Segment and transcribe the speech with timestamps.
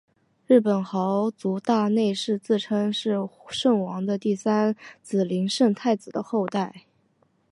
[0.47, 3.19] 日本豪族大内氏自称是
[3.51, 6.87] 圣王的第三子琳圣太子的后代。